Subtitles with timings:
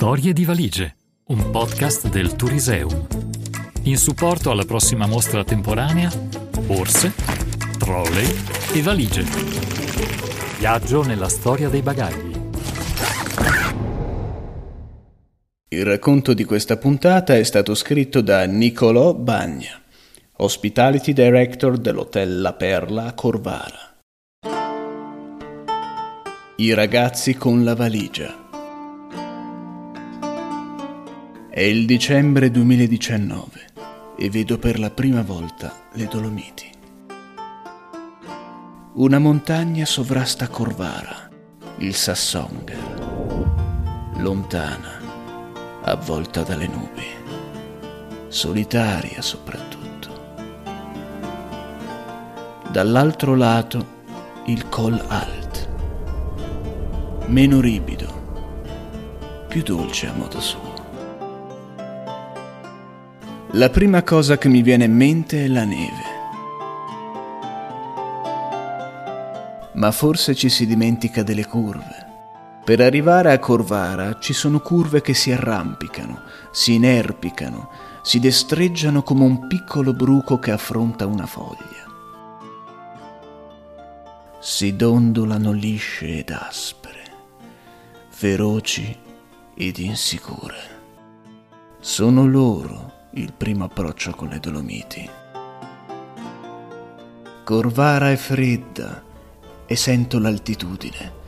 [0.00, 3.06] Storie di valigie, un podcast del Turiseum.
[3.82, 6.10] In supporto alla prossima mostra temporanea,
[6.64, 7.12] borse,
[7.76, 8.26] trolley
[8.72, 9.24] e valigie.
[10.58, 12.32] Viaggio nella storia dei bagagli.
[15.68, 19.82] Il racconto di questa puntata è stato scritto da Niccolò Bagna,
[20.36, 23.98] Hospitality Director dell'Hotel La Perla a Corvara.
[26.56, 28.48] I ragazzi con la valigia.
[31.52, 33.66] È il dicembre 2019
[34.16, 36.70] e vedo per la prima volta le Dolomiti.
[38.94, 41.28] Una montagna sovrasta Corvara,
[41.78, 45.00] il Sassonger, lontana,
[45.82, 47.06] avvolta dalle nubi,
[48.28, 50.34] solitaria soprattutto.
[52.70, 53.98] Dall'altro lato
[54.46, 55.68] il Col Alt,
[57.26, 58.06] meno ripido,
[59.48, 60.69] più dolce a modo suo.
[63.54, 66.04] La prima cosa che mi viene in mente è la neve.
[69.72, 72.06] Ma forse ci si dimentica delle curve.
[72.64, 76.20] Per arrivare a Corvara ci sono curve che si arrampicano,
[76.52, 77.70] si inerpicano,
[78.02, 81.88] si destreggiano come un piccolo bruco che affronta una foglia.
[84.38, 87.02] Si dondolano lisce ed aspre,
[88.10, 88.96] feroci
[89.56, 90.78] ed insicure.
[91.80, 95.08] Sono loro il primo approccio con le Dolomiti.
[97.42, 99.02] Corvara è fredda
[99.66, 101.18] e sento l'altitudine.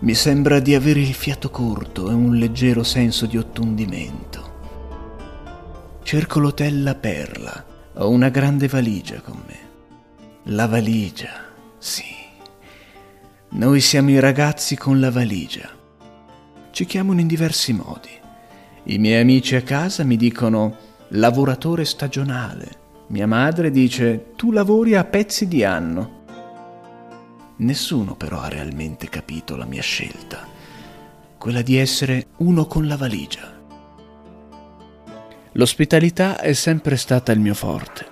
[0.00, 4.50] Mi sembra di avere il fiato corto e un leggero senso di ottundimento.
[6.02, 7.66] Cerco l'hotel La Perla.
[7.96, 9.58] Ho una grande valigia con me.
[10.44, 11.44] La valigia,
[11.78, 12.04] sì.
[13.50, 15.68] Noi siamo i ragazzi con la valigia.
[16.70, 18.08] Ci chiamano in diversi modi.
[18.84, 22.80] I miei amici a casa mi dicono lavoratore stagionale.
[23.08, 26.20] Mia madre dice tu lavori a pezzi di anno.
[27.56, 30.46] Nessuno però ha realmente capito la mia scelta,
[31.36, 33.60] quella di essere uno con la valigia.
[35.52, 38.06] L'ospitalità è sempre stata il mio forte.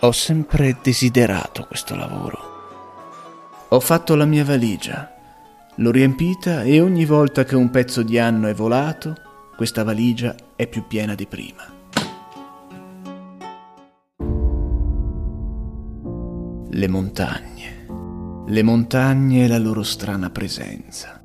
[0.00, 2.56] Ho sempre desiderato questo lavoro.
[3.68, 5.12] Ho fatto la mia valigia,
[5.74, 9.14] l'ho riempita e ogni volta che un pezzo di anno è volato,
[9.54, 11.77] questa valigia è più piena di prima.
[16.78, 17.86] Le montagne.
[18.46, 21.20] Le montagne e la loro strana presenza.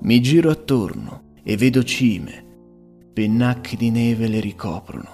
[0.00, 2.42] Mi giro attorno e vedo cime,
[3.12, 5.08] pennacchi di neve le ricoprono.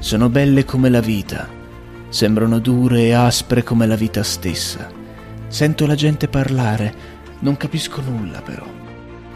[0.00, 1.48] Sono belle come la vita,
[2.08, 4.90] sembrano dure e aspre come la vita stessa.
[5.46, 6.92] Sento la gente parlare,
[7.38, 8.66] non capisco nulla però.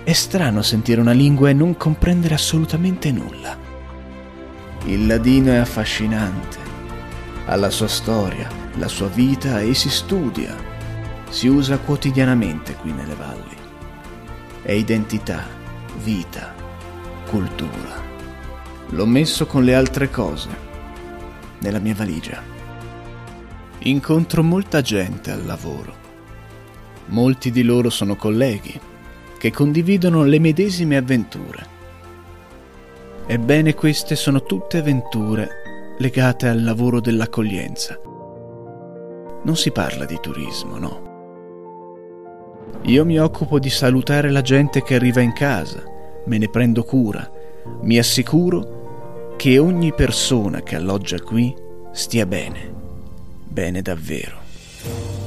[0.02, 3.56] È strano sentire una lingua e non comprendere assolutamente nulla.
[4.86, 6.66] Il ladino è affascinante
[7.48, 10.54] ha la sua storia, la sua vita e si studia.
[11.28, 13.56] Si usa quotidianamente qui nelle valli.
[14.62, 15.44] È identità,
[16.02, 16.54] vita,
[17.28, 18.04] cultura.
[18.90, 20.48] L'ho messo con le altre cose,
[21.60, 22.42] nella mia valigia.
[23.78, 26.04] Incontro molta gente al lavoro.
[27.06, 28.80] Molti di loro sono colleghi
[29.38, 31.74] che condividono le medesime avventure.
[33.26, 35.65] Ebbene queste sono tutte avventure
[35.98, 37.98] legate al lavoro dell'accoglienza.
[39.42, 41.04] Non si parla di turismo, no.
[42.82, 45.82] Io mi occupo di salutare la gente che arriva in casa,
[46.24, 47.30] me ne prendo cura,
[47.82, 51.54] mi assicuro che ogni persona che alloggia qui
[51.92, 52.72] stia bene,
[53.44, 54.36] bene davvero.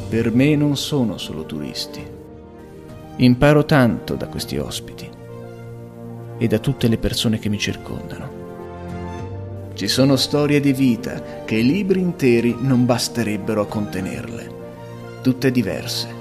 [0.07, 2.05] Per me non sono solo turisti.
[3.17, 5.09] Imparo tanto da questi ospiti
[6.37, 8.28] e da tutte le persone che mi circondano.
[9.79, 14.51] Ci sono storie di vita che libri interi non basterebbero a contenerle.
[15.21, 16.13] Tutte diverse,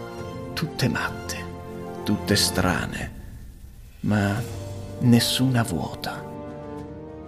[0.53, 1.37] tutte matte,
[2.05, 3.13] tutte strane,
[4.03, 4.41] ma
[5.01, 6.25] nessuna vuota.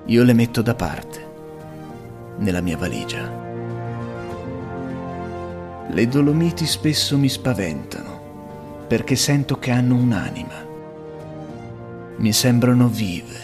[0.04, 1.26] Io le metto da parte,
[2.38, 3.28] nella mia valigia.
[5.88, 10.64] Le Dolomiti spesso mi spaventano, perché sento che hanno un'anima.
[12.18, 13.38] Mi sembrano vive,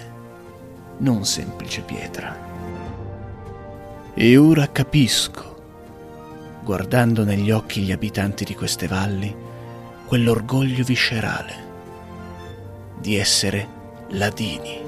[0.98, 2.45] non semplice pietra.
[4.18, 5.56] E ora capisco,
[6.64, 9.36] guardando negli occhi gli abitanti di queste valli,
[10.06, 11.52] quell'orgoglio viscerale
[12.98, 13.68] di essere
[14.12, 14.80] ladini.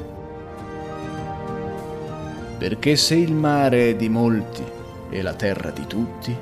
[2.56, 4.64] Perché se il mare è di molti
[5.10, 6.34] e la terra di tutti,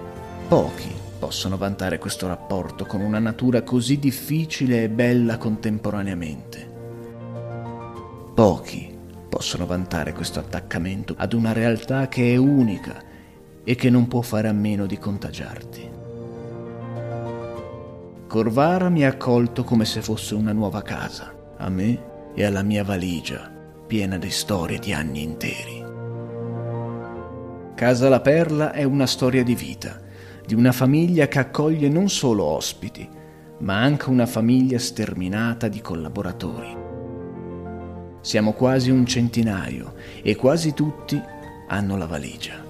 [0.46, 6.70] pochi possono vantare questo rapporto con una natura così difficile e bella contemporaneamente.
[8.32, 8.95] Pochi
[9.36, 13.02] possono vantare questo attaccamento ad una realtà che è unica
[13.64, 15.90] e che non può fare a meno di contagiarti.
[18.26, 22.82] Corvara mi ha accolto come se fosse una nuova casa, a me e alla mia
[22.82, 23.52] valigia,
[23.86, 25.84] piena di storie di anni interi.
[27.74, 30.00] Casa La Perla è una storia di vita,
[30.46, 33.06] di una famiglia che accoglie non solo ospiti,
[33.58, 36.95] ma anche una famiglia sterminata di collaboratori.
[38.26, 41.22] Siamo quasi un centinaio e quasi tutti
[41.68, 42.60] hanno la valigia.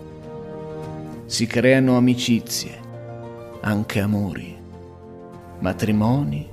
[1.24, 2.78] Si creano amicizie,
[3.62, 4.54] anche amori,
[5.60, 6.46] matrimoni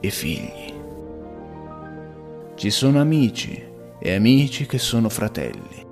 [0.00, 0.72] e figli.
[2.54, 3.62] Ci sono amici
[3.98, 5.86] e amici che sono fratelli.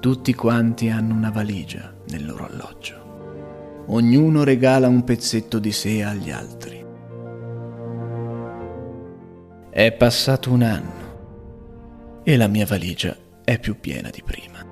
[0.00, 3.84] Tutti quanti hanno una valigia nel loro alloggio.
[3.88, 6.82] Ognuno regala un pezzetto di sé agli altri.
[9.68, 11.03] È passato un anno
[12.24, 14.64] e la mia valigia è più piena di prima,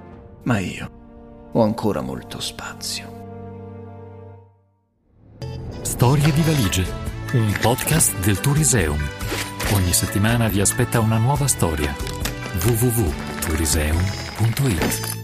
[0.45, 3.21] ma io ho ancora molto spazio.
[5.83, 6.87] Storie di valigie,
[7.35, 8.99] un podcast del Turiseum.
[9.75, 11.95] Ogni settimana vi aspetta una nuova storia.
[12.65, 15.22] www.turiseum.it